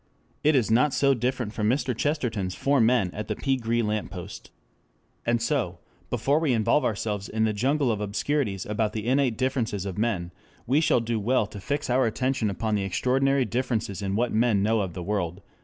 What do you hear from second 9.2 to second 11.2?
differences of men, we shall do